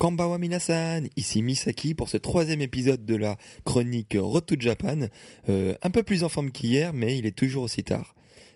[0.00, 3.36] Kambawa minasan, ici Misaki pour ce troisième épisode de la
[3.66, 5.08] chronique Road to Japan.
[5.50, 8.14] Euh, un peu plus en forme qu'hier, mais il est toujours aussi tard,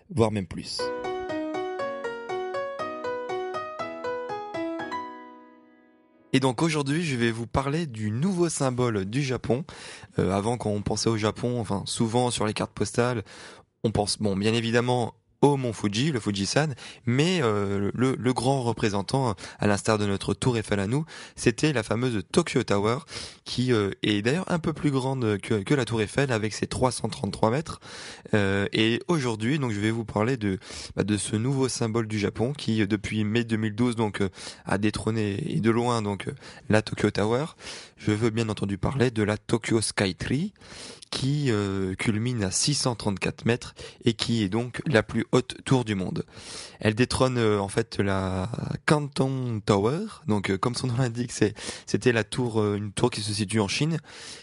[0.09, 0.81] voire même plus.
[6.33, 9.65] Et donc aujourd'hui, je vais vous parler du nouveau symbole du Japon.
[10.17, 13.21] Euh, avant, quand on pensait au Japon, enfin souvent sur les cartes postales,
[13.83, 15.13] on pense, bon, bien évidemment
[15.53, 16.69] au mont Fuji, le Fujisan,
[17.05, 21.73] mais euh, le, le, grand représentant, à l'instar de notre tour Eiffel à nous, c'était
[21.73, 22.99] la fameuse Tokyo Tower,
[23.43, 26.67] qui euh, est d'ailleurs un peu plus grande que, que, la tour Eiffel, avec ses
[26.67, 27.79] 333 mètres.
[28.33, 30.59] Euh, et aujourd'hui, donc je vais vous parler de,
[30.95, 34.21] bah, de ce nouveau symbole du Japon, qui depuis mai 2012 donc
[34.65, 36.27] a détrôné et de loin donc
[36.69, 37.45] la Tokyo Tower.
[37.97, 40.53] Je veux bien entendu parler de la Tokyo Skytree,
[41.11, 45.95] qui euh, culmine à 634 mètres et qui est donc la plus haute tour du
[45.95, 46.25] monde.
[46.79, 48.49] Elle détrône euh, en fait la
[48.85, 51.31] Canton Tower, donc euh, comme son nom l'indique,
[51.85, 53.97] c'était la tour une tour qui se situe en Chine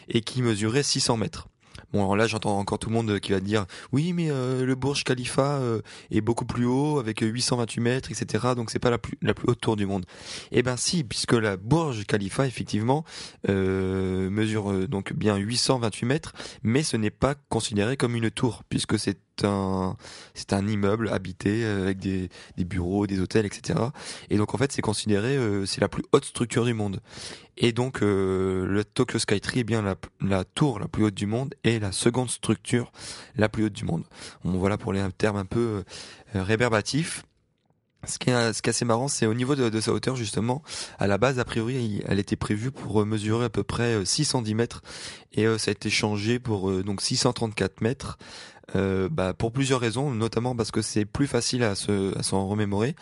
[0.09, 1.49] et qui mesurait 600 mètres.
[1.93, 4.75] Bon, alors là, j'entends encore tout le monde qui va dire oui, mais euh, le
[4.75, 8.49] Burj Khalifa euh, est beaucoup plus haut, avec 828 mètres, etc.
[8.57, 10.07] Donc c'est pas la plus la plus haute tour du monde.
[10.53, 13.05] Eh ben si, puisque la Burj Khalifa effectivement
[13.49, 18.99] euh, mesure donc bien 828 mètres, mais ce n'est pas considéré comme une tour, puisque
[18.99, 22.29] c'est c'est un immeuble habité avec des,
[22.59, 23.79] bureaux, des hôtels, etc.
[24.31, 27.01] Et donc en fait c'est considéré c'est la plus haute structure du monde.
[27.57, 29.83] Et donc euh, le Tokyo Skytree est bien
[30.21, 32.93] la, tour la plus haute du monde et la seconde structure
[33.37, 34.05] la plus haute du monde.
[34.43, 35.85] Voilà pour les termes un peu
[36.35, 37.25] euh, réverbatifs.
[38.05, 40.65] Ce qui, est, assez marrant, c'est au niveau de, sa hauteur justement.
[40.99, 44.83] À la base, a priori, elle était prévue pour mesurer à peu près 610 mètres
[45.35, 48.19] et euh, ça a été changé pour donc 634 mètres.
[48.77, 52.47] Euh, bah, pour plusieurs raisons, notamment parce que c'est plus facile à se à s'en
[52.47, 52.95] remémorer,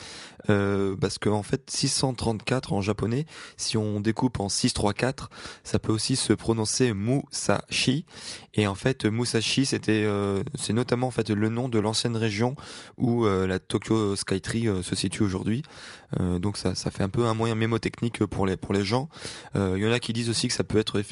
[0.48, 3.26] euh, parce que en fait 634 en japonais,
[3.56, 5.30] si on découpe en 634,
[5.62, 8.04] ça peut aussi se prononcer Musashi,
[8.54, 12.56] et en fait Musashi c'était euh, c'est notamment en fait le nom de l'ancienne région
[12.96, 15.62] où euh, la Tokyo Skytree euh, se situe aujourd'hui,
[16.18, 19.08] donc ça ça fait un peu un moyen mémotechnique pour les pour les gens.
[19.54, 21.02] Il y en a qui disent aussi que ça peut être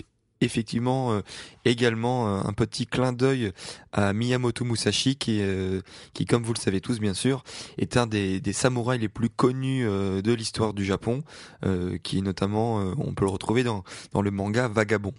[0.40, 1.20] effectivement euh,
[1.64, 3.52] également euh, un petit clin d'œil
[3.92, 5.80] à Miyamoto Musashi qui, euh,
[6.14, 7.42] qui comme vous le savez tous bien sûr
[7.76, 11.22] est un des, des samouraïs les plus connus de l'histoire du Japon
[12.02, 15.14] qui notamment on peut le retrouver dans, dans le manga Vagabond.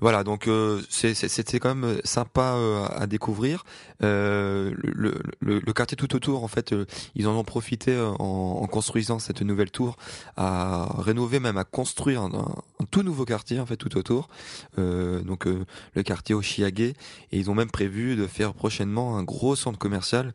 [0.00, 3.64] Voilà, donc euh, c'était quand même sympa euh, à découvrir.
[4.02, 6.74] Euh, le, le, le, quartier tout autour, en fait,
[7.14, 9.96] ils en ont profité en, en, construisant cette nouvelle tour,
[10.36, 12.54] à rénover, même à construire un,
[12.90, 14.28] tout nouveau quartier en fait tout autour.
[14.76, 16.94] donc le quartier Oshiage, et
[17.32, 20.34] ils ont même prévu de faire prochainement un gros centre commercial.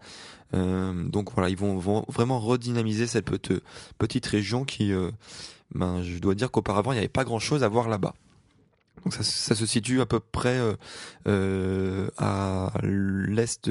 [0.54, 3.64] donc voilà, ils vont, vont, vraiment redynamiser cette petite,
[3.98, 4.92] petite région qui,
[5.76, 8.14] ben, je dois dire qu'auparavant il n'y avait pas grand chose à voir là-bas.
[9.04, 10.74] Donc ça, ça, se situe à peu près euh,
[11.28, 13.70] euh à l'est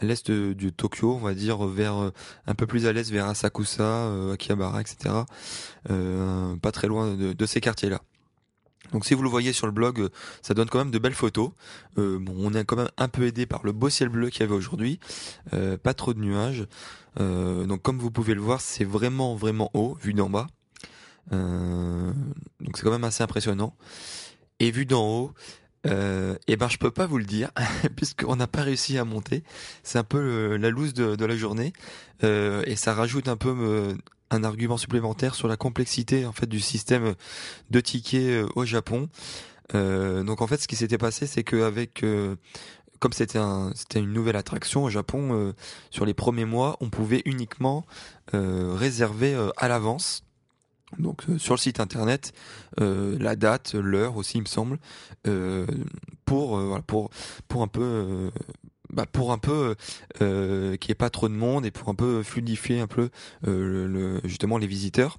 [0.00, 2.10] à l'est du Tokyo, on va dire vers euh,
[2.46, 5.14] un peu plus à l'est vers Asakusa, euh, Akihabara, etc.
[5.90, 8.00] Euh, pas très loin de, de ces quartiers-là.
[8.92, 10.08] Donc si vous le voyez sur le blog,
[10.42, 11.50] ça donne quand même de belles photos.
[11.98, 14.40] Euh, bon, on est quand même un peu aidé par le beau ciel bleu qu'il
[14.40, 14.98] y avait aujourd'hui,
[15.52, 16.66] euh, pas trop de nuages.
[17.20, 20.46] Euh, donc comme vous pouvez le voir, c'est vraiment vraiment haut vu d'en bas.
[21.30, 23.74] donc c'est quand même assez impressionnant.
[24.60, 25.32] Et vu d'en haut,
[25.86, 27.50] euh, et eh ben je peux pas vous le dire
[27.96, 29.42] puisqu'on n'a pas réussi à monter.
[29.82, 31.72] C'est un peu la loose de, la journée
[32.22, 33.94] euh, et ça rajoute un peu euh,
[34.30, 37.14] un argument supplémentaire sur la complexité en fait du système
[37.70, 39.08] de tickets euh, au Japon.
[39.74, 42.04] Euh, donc en fait ce qui s'était passé c'est qu'avec
[42.98, 45.54] comme c'était un, c'était une nouvelle attraction au Japon,
[45.90, 47.86] sur les premiers mois, on pouvait uniquement
[48.34, 50.22] réserver à l'avance
[50.98, 52.32] donc euh, sur le site internet
[52.80, 54.78] euh, la date, l'heure aussi il me semble
[55.26, 55.66] euh,
[56.24, 57.10] pour euh, voilà, pour
[57.48, 58.30] pour un peu euh,
[58.92, 59.76] bah pour un peu
[60.18, 63.10] qu'il n'y ait pas trop de monde et pour un peu fluidifier un peu
[63.42, 65.18] le, le, justement les visiteurs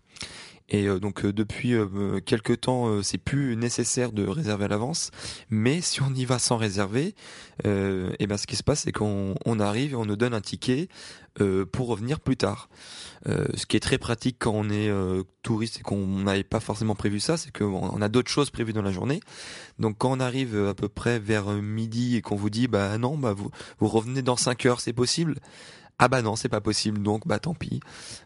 [0.71, 1.75] Et donc depuis
[2.25, 5.12] quelques temps, c'est plus nécessaire de réserver à l'avance.
[5.50, 7.13] Mais si on y va sans réserver,
[7.65, 10.39] et ben ce qui se passe, c'est qu'on on arrive et on nous donne un
[10.39, 10.88] ticket
[11.71, 12.69] pour revenir plus tard.
[13.25, 14.89] ce qui est très pratique quand on est
[15.44, 18.81] touriste et qu'on n'avait pas forcément prévu ça, c'est qu'on a d'autres choses prévues dans
[18.81, 19.19] la journée.
[19.77, 23.17] Donc quand on arrive à peu près vers midi et qu'on vous dit bah non,
[23.17, 25.35] bah vous, vous revenez dans 5 heures, c'est possible
[26.03, 27.80] ah bah non, c'est pas possible, donc bah tant pis.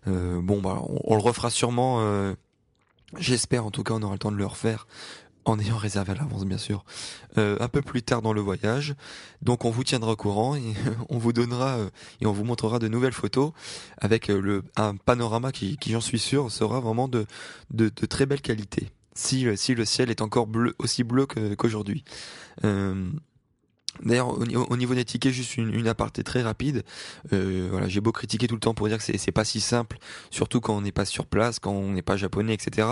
[0.07, 1.98] Euh, bon bah on, le refera sûrement.
[2.00, 2.33] Euh,
[3.18, 4.88] j'espère en tout cas, on aura le temps de le refaire
[5.44, 6.86] en ayant réservé à l'avance bien sûr,
[7.38, 8.95] euh, un peu plus tard dans le voyage.
[9.42, 10.63] Donc on vous tiendra au courant et
[11.10, 11.77] on vous donnera
[12.22, 13.51] et on vous montrera de nouvelles photos
[13.98, 17.25] avec le un panorama qui, qui j'en suis sûr sera vraiment de,
[17.72, 18.88] de, de très belle qualité.
[19.16, 22.06] Si, si le ciel est encore bleu aussi bleu qu'aujourd'hui.
[24.03, 26.83] D'ailleurs, au, niveau des tickets, juste une, aparté très rapide.
[27.33, 29.97] Euh, voilà, j'ai beau critiquer tout le temps pour dire que c'est pas si simple,
[30.31, 32.88] surtout quand on n'est pas sur place, quand on n'est pas japonais, etc.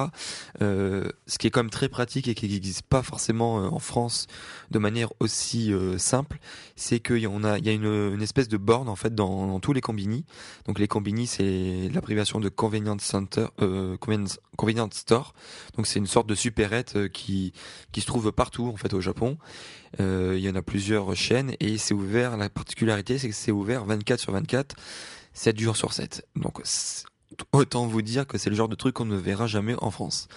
[0.62, 3.80] Euh, ce qui est quand même très pratique et qui n'existe pas forcément euh, en
[3.80, 4.28] France
[4.72, 6.40] de manière aussi simple,
[6.76, 10.26] c'est qu'il y a, une, espèce de borne en fait dans, tous les combini.
[10.66, 13.48] Donc les combini, c'est l'abréviation de convenience center,
[14.00, 14.40] convenience,
[14.94, 15.34] store.
[15.76, 17.54] Donc c'est une sorte de supérette qui
[17.92, 19.38] qui se trouve partout en fait au Japon.
[20.00, 22.38] Il y en a plusieurs chaînes et c'est ouvert.
[22.38, 24.76] La particularité, c'est que c'est ouvert 24 sur 24,
[25.34, 26.26] 7 jours sur 7.
[26.36, 26.62] Donc
[27.52, 30.28] autant vous dire que c'est le genre de truc qu'on ne verra jamais en France.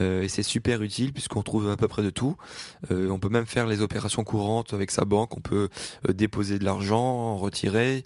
[0.00, 2.36] Euh, et c'est super utile puisqu'on trouve à peu près de tout.
[2.90, 5.36] Euh, on peut même faire les opérations courantes avec sa banque.
[5.36, 5.68] On peut
[6.08, 8.04] euh, déposer de l'argent, retirer,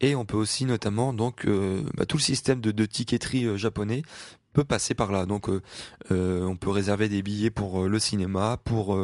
[0.00, 1.46] et on peut aussi notamment donc
[1.96, 4.02] bah, tout le système de, de ticketterie japonais
[4.54, 5.26] peut passer par là.
[5.26, 5.60] Donc, euh,
[6.10, 8.96] euh, on peut réserver des billets pour euh, le cinéma, pour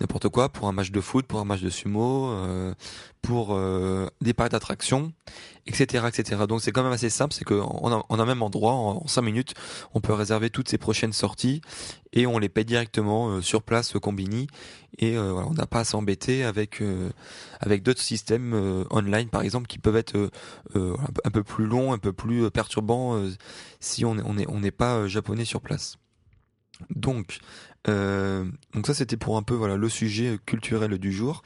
[0.00, 2.34] n'importe quoi, pour un match de foot, pour un match de sumo,
[3.24, 3.58] pour
[4.20, 5.12] des parcs d'attractions,
[5.66, 6.42] etc., etc.
[6.46, 7.32] Donc, c'est quand même assez simple.
[7.32, 9.54] C'est qu'en en un même endroit, en, 5 minutes,
[9.94, 11.62] on peut réserver toutes ces prochaines sorties
[12.12, 14.46] et on les paye directement sur place au Combini.
[14.98, 16.82] Et voilà, on n'a pas à s'embêter avec
[17.60, 20.30] avec d'autres systèmes online, par exemple, qui peuvent être
[20.74, 23.24] un peu plus longs, un peu plus perturbants
[23.80, 25.96] si on est on on n'est pas euh, japonais sur place.
[26.90, 27.38] Donc,
[27.88, 31.42] euh, donc ça c'était pour un peu voilà le sujet culturel du jour.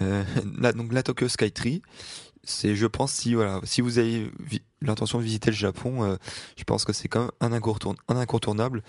[0.00, 0.24] Euh,
[0.58, 1.82] la, donc la Tokyo Skytree,
[2.44, 4.30] c'est je pense si voilà si vous avez
[4.80, 6.16] l'intention de visiter le Japon, euh,
[6.56, 7.60] je pense que c'est quand même un,
[8.08, 8.82] un incontournable,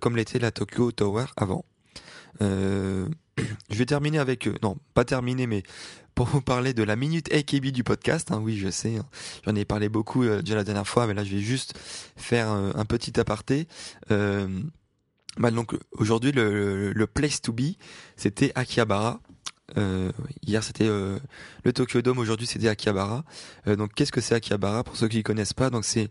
[0.00, 1.64] comme l'était la Tokyo Tower avant.
[2.40, 5.62] je vais terminer avec non pas terminer mais
[6.20, 8.30] pour vous parler de la minute AKB du podcast.
[8.30, 9.06] Hein, oui, je sais, hein.
[9.46, 11.78] j'en ai parlé beaucoup euh, déjà la dernière fois, mais là je vais juste
[12.14, 13.66] faire euh, un petit aparté.
[14.10, 14.46] Euh,
[15.38, 17.76] bah, donc aujourd'hui le, le, place to be,
[18.16, 19.20] c'était Akihabara.
[19.76, 20.10] Euh,
[20.44, 23.24] hier c'était le Tokyo Dome, aujourd'hui c'était Akihabara.
[23.66, 24.82] donc qu'est-ce que c'est Akihabara?
[24.84, 26.08] Pour ceux qui ne connaissent pas Donc c'est,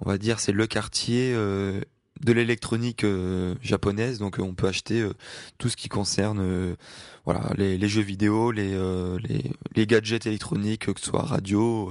[0.00, 1.34] on va dire, c'est le quartier
[2.22, 5.14] de l'électronique euh, japonaise, donc euh, on peut acheter euh,
[5.58, 6.76] tout ce qui concerne
[7.24, 8.76] voilà les, jeux vidéo, les,
[9.74, 11.90] les, gadgets électroniques, que ce soit radio,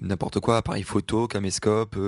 [0.00, 1.98] n'importe quoi, appareil photo, caméscope,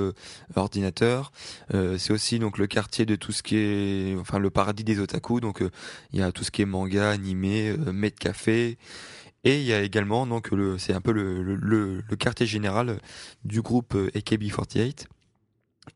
[0.55, 1.33] ordinateur.
[1.73, 5.41] c'est aussi donc le quartier de tout ce qui est enfin le paradis des otaku,
[5.41, 5.65] donc
[6.13, 8.79] il y a tout ce qui est manga, animé, euh, café.
[9.43, 12.99] Et il y a également donc le c'est un peu le, le, le, quartier général
[13.45, 15.07] du groupe AKB48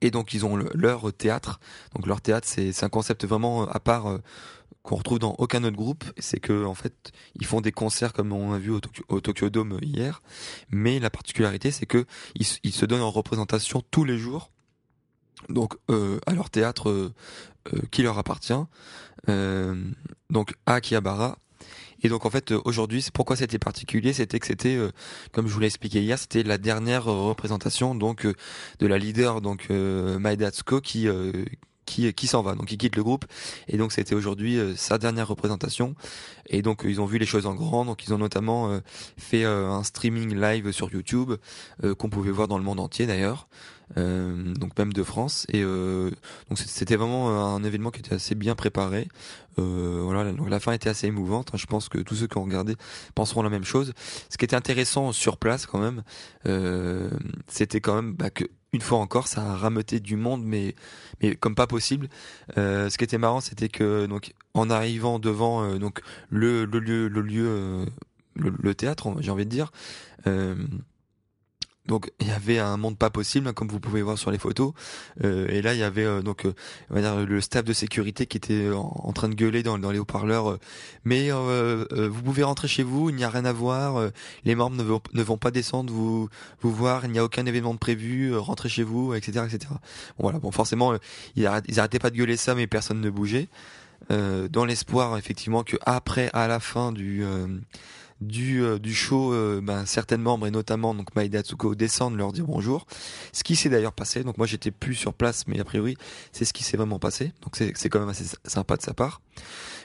[0.00, 1.61] et donc ils ont leur théâtre.
[1.95, 4.18] Donc leur théâtre, c'est un concept vraiment euh, à part euh,
[4.83, 6.04] qu'on retrouve dans aucun autre groupe.
[6.18, 9.78] C'est que en fait, ils font des concerts comme on a vu au Tokyo, Dome
[9.83, 10.23] hier.
[10.71, 14.50] Mais la particularité, c'est que ils, se donnent en représentation tous les jours.
[15.49, 17.12] Donc euh, à leur théâtre
[17.90, 18.54] qui leur appartient.
[19.26, 21.38] donc à Akihabara
[22.02, 24.90] et donc en fait euh, aujourd'hui, pourquoi c'était particulier, c'était que c'était, euh,
[25.33, 28.26] comme je vous l'ai expliqué hier, c'était la dernière euh, représentation donc
[28.78, 30.19] de la leader donc euh,
[30.83, 31.09] qui
[31.87, 33.25] qui, qui s'en va, donc il quitte le groupe.
[33.67, 35.95] Et donc c'était aujourd'hui sa dernière représentation.
[36.47, 37.87] Et donc ils ont vu les choses en grand.
[37.87, 38.78] Donc ils ont notamment
[39.17, 41.33] fait un streaming live sur YouTube
[41.97, 43.49] qu'on pouvait voir dans le monde entier d'ailleurs.
[43.97, 45.47] Euh, donc même de France.
[45.52, 46.11] Et euh,
[46.49, 49.09] donc c'était vraiment un événement qui était assez bien préparé.
[49.59, 50.18] Euh, voilà,
[50.49, 51.50] la fin était assez émouvante.
[51.52, 51.59] Hein.
[51.59, 52.76] Je pense que tous ceux qui ont regardé
[53.14, 53.93] penseront la même chose.
[54.31, 56.02] Ce qui était intéressant sur place quand même,
[56.47, 57.11] euh,
[57.47, 58.31] c'était quand même bah,
[58.73, 60.75] une fois encore, ça a rameuté du monde, mais
[61.23, 62.09] mais comme pas possible.
[62.57, 66.00] Euh, ce qui était marrant, c'était que donc en arrivant devant euh, donc
[66.31, 67.87] le, lieu le lieu
[68.35, 69.73] le théâtre, j'ai envie de dire
[71.88, 74.73] donc il y avait un monde pas possible, comme vous pouvez voir sur les photos.
[75.25, 76.47] Euh, et là, il y avait euh, donc
[76.95, 80.59] dire, le staff de sécurité qui était en, train de gueuler dans, les haut-parleurs.
[81.04, 84.11] mais vous pouvez rentrer chez vous, il n'y a rien à voir.
[84.45, 86.28] les membres ne vont, ne vont pas descendre vous
[86.61, 87.04] vous voir.
[87.07, 88.37] Il n'y a aucun événement de prévu.
[88.37, 89.73] rentrez chez vous, etc., etc.
[90.18, 90.38] Bon voilà.
[90.38, 90.95] Bon forcément,
[91.37, 93.49] ils, arrêtaient, pas de gueuler ça, mais personne ne bougeait.
[94.11, 97.25] dans l'espoir effectivement que après à la fin du
[98.21, 102.33] du, euh, du show, euh, ben, certains membres et notamment donc Maeda Tsuko descendent leur
[102.33, 102.87] dire bonjour.
[103.33, 104.25] Ce qui s'est d'ailleurs passé.
[104.25, 105.97] Donc moi j'étais plus sur place, mais a priori
[106.33, 107.33] c'est ce qui s'est vraiment passé.
[107.43, 109.21] Donc c'est quand même assez sympa de sa part.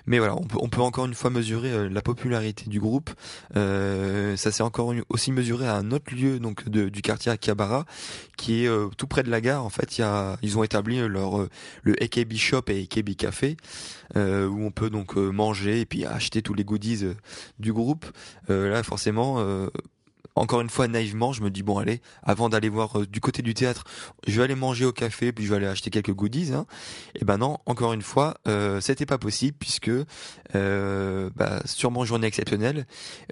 [0.05, 3.09] Mais voilà, on peut, on peut encore une fois mesurer euh, la popularité du groupe.
[3.55, 7.85] Euh, ça s'est encore aussi mesuré à un autre lieu donc du quartier Akihabara,
[8.37, 9.63] qui est euh, tout près de la gare.
[9.63, 11.47] En fait, y a, ils ont établi leur
[11.83, 13.55] le AKB Shop et AKB Café,
[14.15, 14.19] où
[14.65, 17.05] on peut donc manger et puis acheter tous les goodies
[17.59, 18.05] du groupe.
[18.47, 19.69] Là, forcément
[20.35, 23.41] encore une fois naïvement, je me dis bon allez, avant d'aller voir euh, du côté
[23.41, 23.83] du théâtre,
[24.27, 26.53] je vais aller manger au café puis je vais aller acheter quelques goodies.
[26.53, 26.65] Hein.
[27.15, 29.91] Et ben non, encore une fois, euh, c'était pas possible puisque
[30.55, 32.87] euh, bah, sur mon journée exceptionnelle,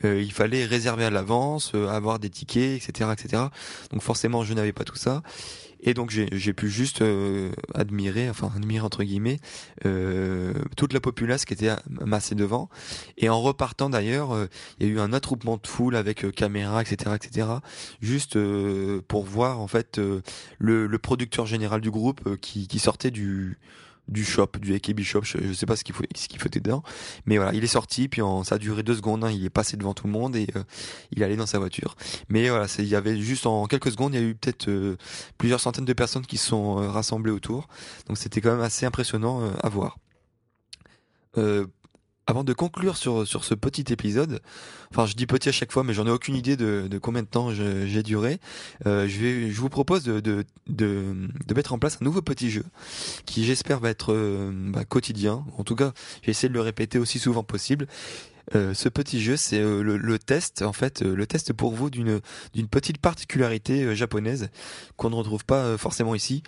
[0.06, 3.44] euh, il fallait réserver à l'avance, avoir des tickets, etc., etc.
[3.92, 5.24] Donc forcément, je n'avais pas tout ça.
[5.82, 9.40] Et donc j'ai pu juste euh, admirer, enfin admirer entre guillemets,
[9.86, 12.70] euh, toute la populace qui était massée devant.
[13.18, 14.48] Et en repartant d'ailleurs, euh,
[14.80, 17.48] il y a eu un attroupement de foule avec caméra, etc., etc.
[18.02, 18.38] Juste
[19.08, 23.58] pour voir en fait le, le, producteur général du groupe qui, qui sortait du
[24.12, 26.84] du shop, du AKB shop, je, sais pas ce qu'il faut, ce qu'il faut dedans,
[27.26, 29.50] mais voilà, il est sorti, puis en, ça a duré deux secondes, hein, il est
[29.50, 30.64] passé devant tout le monde et euh,
[31.12, 31.96] il allait dans sa voiture.
[32.30, 34.98] Mais voilà, il y avait juste en quelques secondes, il y a eu peut-être euh,
[35.38, 37.68] plusieurs centaines de personnes qui se sont euh, rassemblées autour,
[38.08, 39.98] donc c'était quand même assez impressionnant à voir
[42.32, 44.42] avant de conclure sur, sur ce petit épisode,
[44.90, 47.22] enfin je dis petit à chaque fois, mais j'en ai aucune idée de, de combien
[47.22, 48.40] de temps j'ai duré.
[48.88, 51.14] Euh, je, vais, je vous propose de, de, de,
[51.46, 52.64] de, mettre en place un nouveau petit jeu
[53.26, 55.46] qui j'espère va être euh, bah, quotidien.
[55.58, 57.88] En tout cas, j'ai essayé de le répéter aussi souvent possible.
[58.56, 61.74] Euh, ce petit jeu, c'est euh, le, le, test, en fait, euh, le test pour
[61.74, 62.20] vous d'une
[62.54, 64.50] d'une petite particularité japonaise
[64.98, 66.44] qu'on ne retrouve pas forcément ici.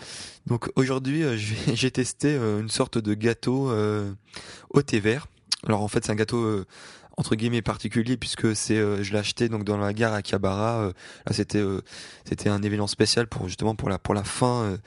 [0.48, 1.24] Donc aujourd'hui,
[1.74, 3.72] j'ai testé une sorte de gâteau
[4.70, 5.28] au thé vert.
[5.68, 6.66] Alors en fait c'est un gâteau euh,
[7.16, 10.82] entre guillemets particulier puisque c'est euh, je l'ai acheté donc dans la gare à Kiabara.
[10.82, 10.94] Euh,
[11.26, 11.64] là c'était
[12.26, 14.78] c'était un événement spécial pour justement pour la pour la fin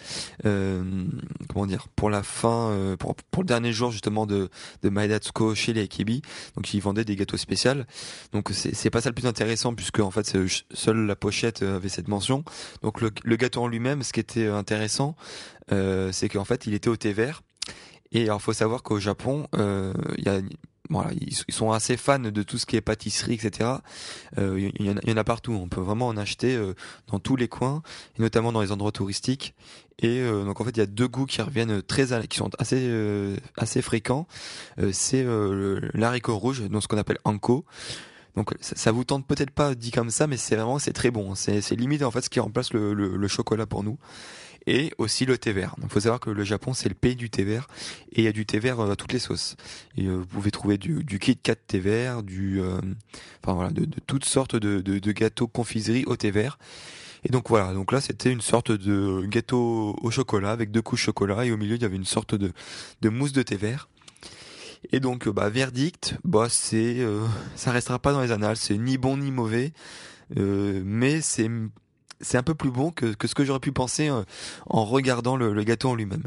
[0.42, 4.50] comment dire pour la fin pour pour le dernier jour justement de
[4.82, 6.20] de Maedatsuko chez les Akibi.
[6.56, 7.72] Donc ils vendaient des gâteaux spéciaux.
[8.32, 10.36] Donc c'est c'est pas ça le plus intéressant puisque en fait
[10.72, 12.44] seule la pochette avait cette mention.
[12.82, 15.16] Donc le, le gâteau en lui-même ce qui était intéressant
[15.70, 17.42] c'est qu'en fait il était au thé vert
[18.12, 20.40] et alors, faut savoir qu'au Japon, euh, y a,
[20.90, 23.70] voilà, ils, sont assez fans de tout ce qui est pâtisserie, etc.
[24.38, 25.52] Euh, il, y en a, y, en a, partout.
[25.52, 26.74] On peut vraiment en acheter euh,
[27.08, 27.82] dans tous les coins,
[28.18, 29.54] et notamment dans les endroits touristiques.
[29.98, 32.50] Et euh, donc en fait, il y a deux goûts qui reviennent très, qui sont
[32.58, 34.26] assez euh, assez fréquents.
[34.92, 35.24] c'est
[35.94, 37.64] l'haricot rouge, donc ce qu'on appelle anko.
[38.36, 41.10] Donc ça, ça vous tente peut-être pas dit comme ça, mais c'est vraiment c'est très
[41.10, 41.34] bon.
[41.34, 43.98] C'est limite en fait ce qui remplace le, le, le chocolat pour nous
[44.66, 45.74] et aussi le thé vert.
[45.78, 47.68] Donc, faut savoir que le Japon c'est le pays du thé vert
[48.12, 49.56] et il y a du thé vert euh, à toutes les sauces.
[49.96, 52.80] Et euh, vous pouvez trouver du, du Kit Kat thé vert, du, euh,
[53.42, 56.58] enfin voilà, de, de, toutes sortes de, de, de gâteaux confiserie au thé vert.
[57.24, 61.02] Et donc voilà, donc là c'était une sorte de gâteau au chocolat avec deux couches
[61.02, 62.52] chocolat et au milieu il y avait une sorte de,
[63.00, 63.88] de mousse de thé vert.
[64.92, 67.04] Et donc bah verdict, bah c'est
[67.56, 69.72] ça restera pas dans les annales, c'est ni bon ni mauvais,
[70.36, 71.50] mais c'est
[72.20, 74.22] c'est un peu plus bon que, que ce que j'aurais pu penser euh,
[74.66, 76.24] en regardant le, gâteau en lui-même.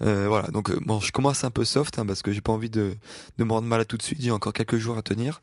[0.00, 2.52] Euh, voilà, donc euh, bon, je commence un peu soft hein, parce que j'ai pas
[2.52, 2.96] envie de,
[3.38, 4.20] de me rendre mal à tout de suite.
[4.20, 5.40] J'ai encore quelques jours à tenir,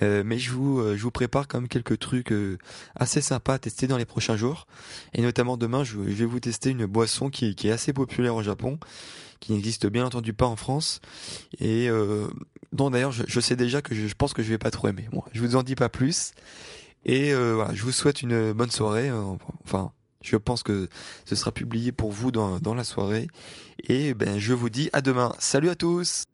[0.00, 2.34] mais je vous je vous prépare quand même quelques trucs
[2.94, 4.66] assez sympas à tester dans les prochains jours.
[5.14, 8.42] Et notamment demain, je, vais vous tester une boisson qui, qui est assez populaire au
[8.42, 8.78] Japon,
[9.40, 11.00] qui n'existe bien entendu pas en France,
[11.58, 11.88] et
[12.72, 14.88] dont d'ailleurs je, je, sais déjà que je, je pense que je vais pas trop
[14.88, 15.08] aimer.
[15.12, 16.32] Bon, je vous en dis pas plus.
[17.04, 19.10] Et euh, voilà, je vous souhaite une bonne soirée.
[19.10, 19.92] Euh, enfin,
[20.22, 20.88] je pense que
[21.24, 23.28] ce sera publié pour vous dans, dans la soirée.
[23.88, 25.34] Et ben, je vous dis à demain.
[25.38, 26.24] Salut à tous.